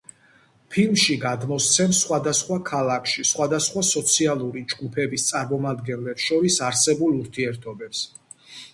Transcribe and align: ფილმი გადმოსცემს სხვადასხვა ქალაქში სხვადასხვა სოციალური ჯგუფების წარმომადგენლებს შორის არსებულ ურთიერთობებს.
ფილმი 0.75 1.17
გადმოსცემს 1.25 1.99
სხვადასხვა 2.05 2.57
ქალაქში 2.71 3.27
სხვადასხვა 3.33 3.85
სოციალური 3.91 4.67
ჯგუფების 4.75 5.29
წარმომადგენლებს 5.31 6.29
შორის 6.33 6.61
არსებულ 6.73 7.19
ურთიერთობებს. 7.25 8.07